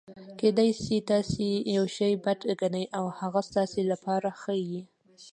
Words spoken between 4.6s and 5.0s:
يي.